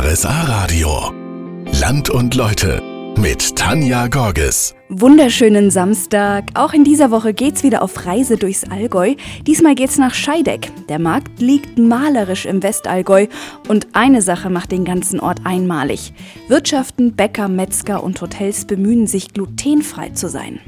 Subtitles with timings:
[0.00, 1.12] RSA Radio.
[1.80, 2.80] Land und Leute
[3.18, 4.76] mit Tanja Gorges.
[4.88, 6.50] Wunderschönen Samstag.
[6.54, 9.16] Auch in dieser Woche geht's wieder auf Reise durchs Allgäu.
[9.44, 10.70] Diesmal geht's nach Scheideck.
[10.88, 13.26] Der Markt liegt malerisch im Westallgäu
[13.66, 16.12] und eine Sache macht den ganzen Ort einmalig.
[16.46, 20.60] Wirtschaften, Bäcker, Metzger und Hotels bemühen sich glutenfrei zu sein.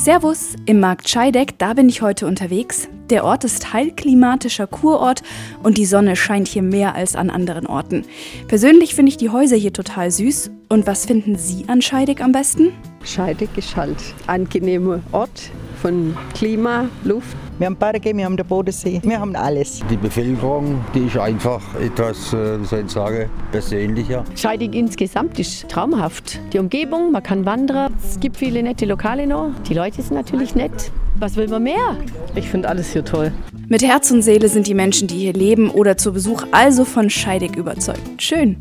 [0.00, 2.88] Servus, im Markt Scheideck, da bin ich heute unterwegs.
[3.10, 5.22] Der Ort ist heilklimatischer Kurort
[5.62, 8.06] und die Sonne scheint hier mehr als an anderen Orten.
[8.48, 10.52] Persönlich finde ich die Häuser hier total süß.
[10.70, 12.72] Und was finden Sie an Scheideck am besten?
[13.04, 15.50] Scheideck ist halt ein angenehmer Ort
[15.82, 17.36] von Klima, Luft.
[17.60, 19.82] Wir haben Berge, wir haben den Bodensee, wir haben alles.
[19.90, 24.24] Die Bevölkerung, die ist einfach etwas, äh, wie soll ich sagen, persönlicher.
[24.34, 26.40] Scheidig insgesamt ist traumhaft.
[26.54, 29.50] Die Umgebung, man kann wandern, es gibt viele nette Lokale noch.
[29.68, 30.90] Die Leute sind natürlich nett.
[31.18, 31.98] Was will man mehr?
[32.34, 33.30] Ich finde alles hier toll.
[33.68, 37.10] Mit Herz und Seele sind die Menschen, die hier leben oder zu Besuch also von
[37.10, 38.22] Scheidig überzeugt.
[38.22, 38.56] Schön.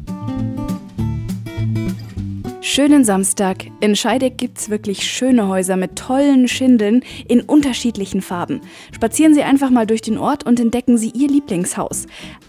[2.72, 3.66] Schönen Samstag.
[3.80, 8.62] In Scheideck gibt's wirklich schöne Häuser mit tollen Schindeln in unterschiedlichen Farben.
[8.92, 12.06] Spazieren Sie einfach mal durch den Ort und entdecken Sie Ihr Lieblingshaus.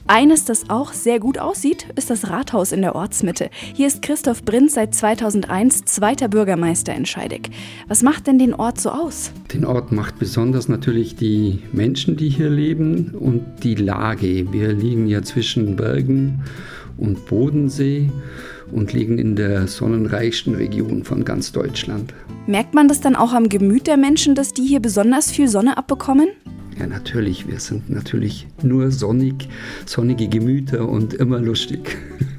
[0.06, 3.48] Eines, das auch sehr gut aussieht, ist das Rathaus in der Ortsmitte.
[3.74, 7.48] Hier ist Christoph Brinz seit 2001 zweiter Bürgermeister in Scheideck.
[7.88, 9.32] Was macht denn den Ort so aus?
[9.54, 14.52] Den Ort macht besonders natürlich die Menschen, die hier leben und die Lage.
[14.52, 16.44] Wir liegen ja zwischen Bergen
[16.98, 18.10] und Bodensee
[18.72, 22.14] und liegen in der sonnenreichsten Region von ganz Deutschland.
[22.46, 25.76] Merkt man das dann auch am Gemüt der Menschen, dass die hier besonders viel Sonne
[25.76, 26.28] abbekommen?
[26.78, 27.46] Ja, natürlich.
[27.46, 29.48] Wir sind natürlich nur sonnig,
[29.84, 31.98] sonnige Gemüter und immer lustig.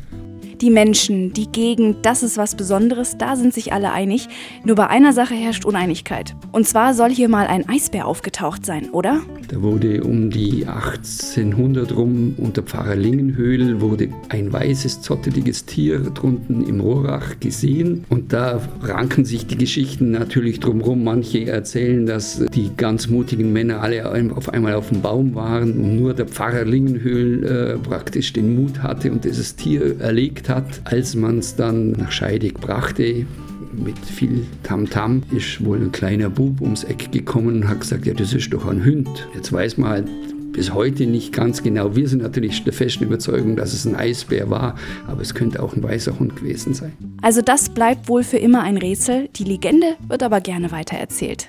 [0.61, 4.27] Die Menschen, die Gegend, das ist was Besonderes, da sind sich alle einig.
[4.63, 6.35] Nur bei einer Sache herrscht Uneinigkeit.
[6.51, 9.21] Und zwar soll hier mal ein Eisbär aufgetaucht sein, oder?
[9.47, 16.63] Da wurde um die 1800 rum unter Pfarrer Lingenhöhl wurde ein weißes, zotteliges Tier drunten
[16.67, 18.05] im Rohrach gesehen.
[18.09, 21.03] Und da ranken sich die Geschichten natürlich drumherum.
[21.03, 24.05] Manche erzählen, dass die ganz mutigen Männer alle
[24.35, 28.83] auf einmal auf dem Baum waren und nur der Pfarrer Lingenhöhl äh, praktisch den Mut
[28.83, 30.81] hatte und dieses Tier erlegt hat.
[30.84, 33.25] Als man es dann nach Scheidig brachte,
[33.73, 38.06] mit viel Tamtam, -Tam, ist wohl ein kleiner Bub ums Eck gekommen und hat gesagt,
[38.06, 39.28] ja, das ist doch ein Hund.
[39.34, 40.07] Jetzt weiß man halt
[40.51, 41.95] bis heute nicht ganz genau.
[41.95, 44.75] Wir sind natürlich der festen Überzeugung, dass es ein Eisbär war,
[45.07, 46.91] aber es könnte auch ein weißer Hund gewesen sein.
[47.22, 49.29] Also das bleibt wohl für immer ein Rätsel.
[49.35, 51.47] Die Legende wird aber gerne weitererzählt.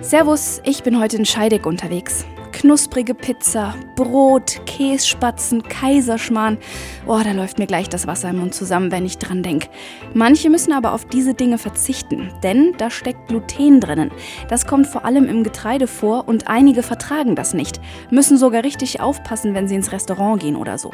[0.00, 6.58] Servus, ich bin heute in Scheideck unterwegs knusprige Pizza, Brot, Kässpatzen, Kaiserschmarrn.
[7.06, 9.68] Oh, da läuft mir gleich das Wasser im Mund zusammen, wenn ich dran denke.
[10.14, 14.10] Manche müssen aber auf diese Dinge verzichten, denn da steckt Gluten drinnen.
[14.48, 17.80] Das kommt vor allem im Getreide vor und einige vertragen das nicht,
[18.10, 20.92] müssen sogar richtig aufpassen, wenn sie ins Restaurant gehen oder so.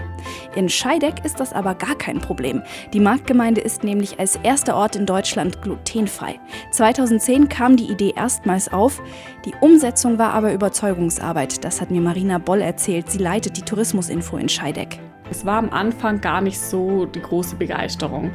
[0.55, 2.63] In Scheideck ist das aber gar kein Problem.
[2.93, 6.39] Die Marktgemeinde ist nämlich als erster Ort in Deutschland glutenfrei.
[6.71, 9.03] 2010 kam die Idee erstmals auf,
[9.45, 11.48] die Umsetzung war aber Überzeugungsarbeit.
[11.65, 13.11] Das hat mir Marina Boll erzählt.
[13.11, 15.01] Sie leitet die Tourismusinfo in Scheideck.
[15.31, 18.31] Es war am Anfang gar nicht so die große Begeisterung.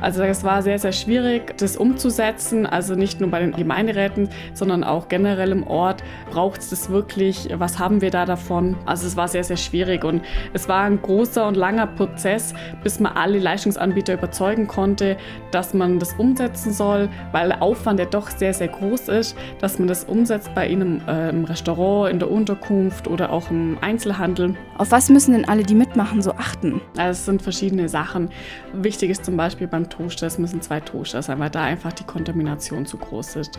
[0.00, 2.66] Also es war sehr, sehr schwierig, das umzusetzen.
[2.66, 6.02] Also nicht nur bei den Gemeinderäten, sondern auch generell im Ort.
[6.30, 7.48] Braucht es das wirklich?
[7.54, 8.76] Was haben wir da davon?
[8.86, 10.22] Also es war sehr, sehr schwierig und
[10.52, 15.16] es war ein großer und langer Prozess, bis man alle Leistungsanbieter überzeugen konnte,
[15.50, 19.78] dass man das umsetzen soll, weil der Aufwand ja doch sehr, sehr groß ist, dass
[19.78, 24.54] man das umsetzt bei Ihnen äh, im Restaurant, in der Unterkunft oder auch im Einzelhandel.
[24.76, 26.80] Auf was müssen denn alle, die mitmachen, so achten?
[26.96, 28.30] Also es sind verschiedene Sachen.
[28.72, 32.04] Wichtig ist zum Beispiel beim Toaster, es müssen zwei Toaster sein, weil da einfach die
[32.04, 33.58] Kontamination zu groß ist.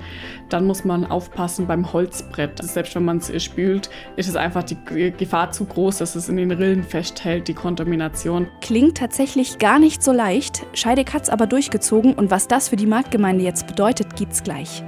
[0.49, 2.61] Dann muss man aufpassen beim Holzbrett.
[2.63, 4.77] Selbst wenn man es spült, ist es einfach die
[5.17, 8.47] Gefahr zu groß, dass es in den Rillen festhält, die Kontamination.
[8.61, 10.65] Klingt tatsächlich gar nicht so leicht.
[10.73, 14.83] Scheidek hat es aber durchgezogen und was das für die Marktgemeinde jetzt bedeutet, gibt's gleich.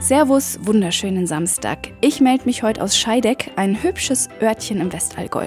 [0.00, 1.92] Servus, wunderschönen Samstag.
[2.00, 5.44] Ich melde mich heute aus Scheideck, ein hübsches Örtchen im Westallgäu.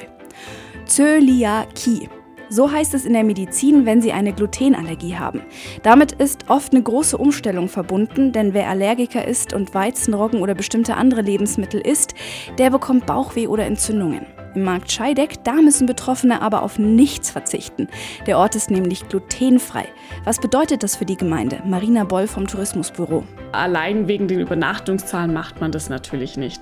[0.85, 2.07] Zöliakie.
[2.49, 5.41] So heißt es in der Medizin, wenn Sie eine Glutenallergie haben.
[5.81, 10.53] Damit ist oft eine große Umstellung verbunden, denn wer Allergiker ist und Weizen, Roggen oder
[10.53, 12.13] bestimmte andere Lebensmittel isst,
[12.59, 14.27] der bekommt Bauchweh oder Entzündungen.
[14.55, 17.87] Im Markt Scheideck, da müssen Betroffene aber auf nichts verzichten.
[18.27, 19.85] Der Ort ist nämlich glutenfrei.
[20.25, 21.59] Was bedeutet das für die Gemeinde?
[21.65, 23.23] Marina Boll vom Tourismusbüro.
[23.51, 26.61] Allein wegen den Übernachtungszahlen macht man das natürlich nicht.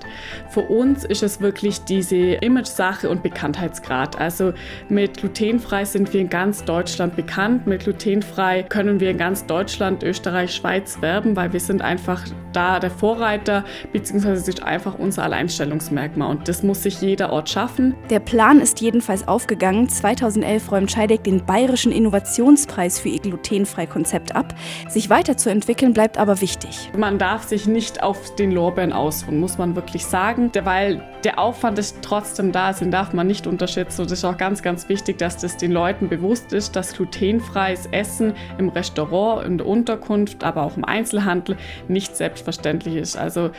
[0.50, 4.18] Für uns ist es wirklich diese Image-Sache und Bekanntheitsgrad.
[4.18, 4.52] Also
[4.88, 7.66] mit glutenfrei sind wir in ganz Deutschland bekannt.
[7.66, 12.78] Mit glutenfrei können wir in ganz Deutschland, Österreich, Schweiz werben, weil wir sind einfach da
[12.78, 16.30] der Vorreiter, beziehungsweise es ist einfach unser Alleinstellungsmerkmal.
[16.30, 17.81] Und das muss sich jeder Ort schaffen.
[18.10, 19.88] Der Plan ist jedenfalls aufgegangen.
[19.88, 24.54] 2011 räumt Scheideck den Bayerischen Innovationspreis für ihr glutenfrei Konzept ab.
[24.88, 26.90] Sich weiterzuentwickeln bleibt aber wichtig.
[26.96, 31.78] Man darf sich nicht auf den Lorbeeren ausruhen, muss man wirklich sagen, weil der Aufwand
[31.78, 34.02] ist trotzdem da, den darf man nicht unterschätzen.
[34.02, 37.86] Und es ist auch ganz, ganz wichtig, dass das den Leuten bewusst ist, dass glutenfreies
[37.92, 41.56] Essen im Restaurant, in der Unterkunft, aber auch im Einzelhandel
[41.88, 43.16] nicht selbstverständlich ist.
[43.16, 43.50] Also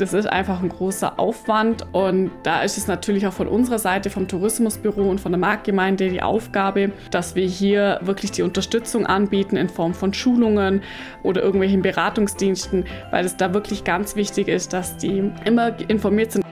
[0.00, 4.10] das ist einfach ein großer Aufwand und da ist es natürlich auch von unserer Seite,
[4.10, 9.56] vom Tourismusbüro und von der Marktgemeinde die Aufgabe, dass wir hier wirklich die Unterstützung anbieten
[9.56, 10.82] in Form von Schulungen
[11.22, 16.44] oder irgendwelchen Beratungsdiensten, weil es da wirklich ganz wichtig ist, dass die immer informiert sind.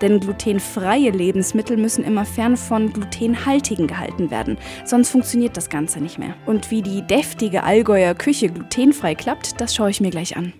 [0.00, 6.18] Denn glutenfreie Lebensmittel müssen immer fern von glutenhaltigen gehalten werden, sonst funktioniert das Ganze nicht
[6.18, 6.34] mehr.
[6.46, 10.52] Und wie die deftige Allgäuer Küche glutenfrei klappt, das schaue ich mir gleich an.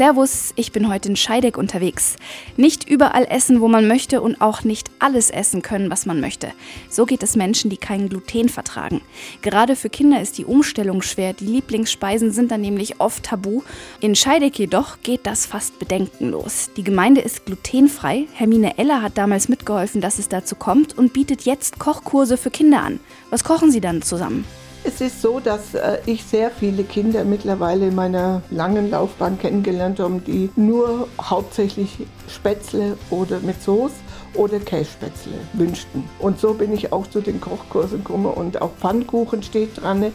[0.00, 2.16] Servus, ich bin heute in Scheideck unterwegs.
[2.56, 6.52] Nicht überall essen, wo man möchte und auch nicht alles essen können, was man möchte.
[6.88, 9.02] So geht es Menschen, die kein Gluten vertragen.
[9.42, 13.60] Gerade für Kinder ist die Umstellung schwer, die Lieblingsspeisen sind dann nämlich oft tabu.
[14.00, 16.70] In Scheideck jedoch geht das fast bedenkenlos.
[16.78, 18.26] Die Gemeinde ist glutenfrei.
[18.32, 22.80] Hermine Eller hat damals mitgeholfen, dass es dazu kommt und bietet jetzt Kochkurse für Kinder
[22.82, 23.00] an.
[23.28, 24.46] Was kochen Sie dann zusammen?
[24.82, 30.00] Es ist so, dass äh, ich sehr viele Kinder mittlerweile in meiner langen Laufbahn kennengelernt
[30.00, 33.94] habe, die nur hauptsächlich Spätzle oder mit Soße
[34.34, 36.04] oder Kässpätzle wünschten.
[36.18, 40.10] Und so bin ich auch zu den Kochkursen gekommen und auch Pfannkuchen steht dran äh,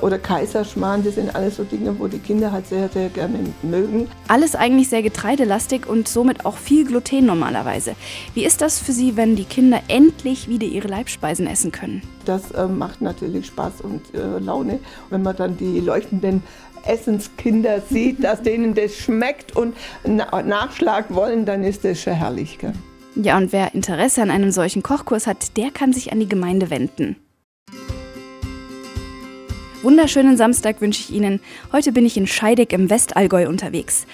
[0.00, 4.08] oder Kaiserschmarrn, das sind alles so Dinge, wo die Kinder halt sehr, sehr gerne mögen.
[4.28, 7.94] Alles eigentlich sehr getreidelastig und somit auch viel Gluten normalerweise.
[8.34, 12.02] Wie ist das für Sie, wenn die Kinder endlich wieder ihre Leibspeisen essen können?
[12.24, 14.78] Das äh, macht natürlich Spaß und äh, Laune,
[15.10, 16.42] wenn man dann die leuchtenden
[16.84, 19.74] Essenskinder sieht, dass denen das schmeckt und
[20.04, 22.58] Nachschlag wollen, dann ist das schon herrlich.
[22.58, 22.72] Gell?
[23.22, 26.70] Ja, und wer Interesse an einem solchen Kochkurs hat, der kann sich an die Gemeinde
[26.70, 27.16] wenden.
[29.82, 31.40] Wunderschönen Samstag wünsche ich Ihnen.
[31.70, 34.06] Heute bin ich in Scheideck im Westallgäu unterwegs.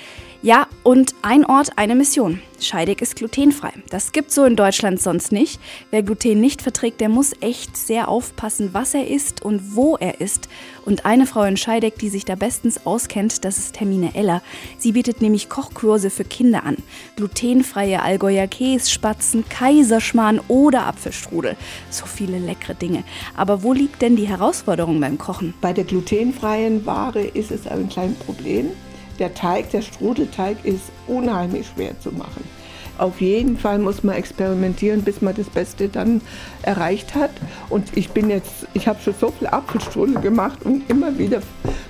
[0.47, 2.41] Ja, und ein Ort, eine Mission.
[2.61, 3.73] Scheidig ist glutenfrei.
[3.91, 5.59] Das gibt so in Deutschland sonst nicht.
[5.91, 10.21] Wer Gluten nicht verträgt, der muss echt sehr aufpassen, was er isst und wo er
[10.21, 10.49] isst.
[10.85, 14.41] Und eine Frau in Scheideck, die sich da bestens auskennt, das ist Hermine Eller.
[14.79, 16.77] Sie bietet nämlich Kochkurse für Kinder an.
[17.17, 21.57] Glutenfreie Allgäuer Käse, Spatzen, Kaiserschmarrn oder Apfelstrudel.
[21.91, 23.03] So viele leckere Dinge.
[23.37, 25.55] Aber wo liegt denn die Herausforderung beim Kochen?
[25.61, 28.71] Bei der glutenfreien Ware ist es ein kleines Problem
[29.17, 32.45] der Teig, der Strudelteig ist unheimlich schwer zu machen.
[32.99, 36.23] Auf jeden Fall muss man experimentieren, bis man das Beste dann
[36.63, 37.31] erreicht hat.
[37.69, 41.43] Und ich bin jetzt, ich habe schon so viel Apfelstrudel gemacht und immer wieder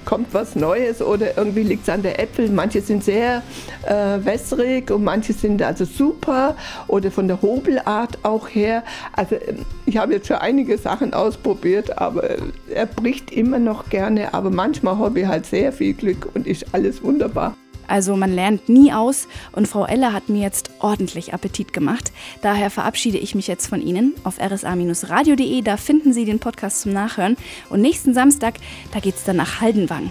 [0.06, 2.48] kommt was Neues oder irgendwie liegt es an der Äpfel.
[2.48, 3.42] Manche sind sehr
[3.86, 6.56] äh, wässrig und manche sind also super
[6.86, 8.82] oder von der Hobelart auch her.
[9.12, 12.24] Also ähm, ich habe jetzt schon einige Sachen ausprobiert, aber
[12.72, 14.32] er bricht immer noch gerne.
[14.32, 17.54] Aber manchmal habe ich halt sehr viel Glück und ist alles wunderbar.
[17.88, 22.12] Also man lernt nie aus und Frau Eller hat mir jetzt ordentlich Appetit gemacht.
[22.42, 25.62] Daher verabschiede ich mich jetzt von Ihnen auf rsa-radio.de.
[25.62, 27.36] Da finden Sie den Podcast zum Nachhören.
[27.70, 28.54] Und nächsten Samstag,
[28.92, 30.10] da geht es dann nach Haldenwang.